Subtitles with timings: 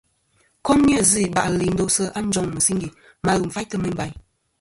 [0.65, 2.89] Kom ni-a zɨ̀ iba'lɨ i ndosɨ a njoŋ mɨsingè
[3.23, 4.13] ma lum faytɨ meyn bayn.